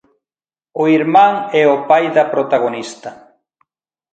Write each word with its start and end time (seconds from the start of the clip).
O 0.81 0.83
irmán 0.97 1.33
e 1.59 1.61
o 1.75 1.77
pai 1.89 2.05
da 2.15 2.25
protagonista. 2.33 3.09